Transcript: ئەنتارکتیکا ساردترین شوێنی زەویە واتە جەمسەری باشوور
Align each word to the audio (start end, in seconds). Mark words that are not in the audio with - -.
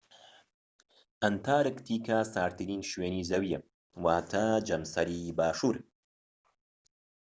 ئەنتارکتیکا 1.23 2.19
ساردترین 2.33 2.81
شوێنی 2.91 3.27
زەویە 3.29 3.59
واتە 4.03 4.45
جەمسەری 4.67 5.35
باشوور 5.37 5.77